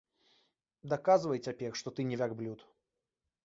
[0.93, 2.59] Даказвай цяпер, што ты не вярблюд.